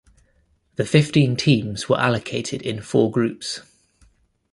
The 0.77 0.83
fifteen 0.87 1.35
teams 1.35 1.87
were 1.87 1.99
allocated 1.99 2.63
in 2.63 2.81
four 2.81 3.11
groups. 3.11 3.61